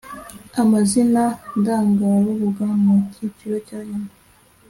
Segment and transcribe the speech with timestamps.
[0.61, 1.23] amazina
[1.59, 4.09] ndangarubuga mu cyiciro cya nyuma